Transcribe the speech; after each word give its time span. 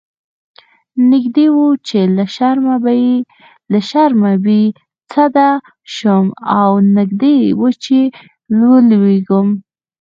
نږدې 1.11 1.45
و 1.55 1.57
چې 1.87 1.99
له 3.75 3.79
شرمه 3.91 4.35
بې 4.45 4.63
سده 5.11 5.49
شم 5.95 6.25
او 6.59 6.71
نږدې 6.95 7.37
و 7.59 7.61
چې 7.83 7.97
ولويږم. 8.69 9.47